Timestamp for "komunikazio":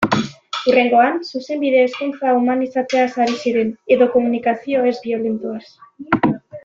4.17-4.83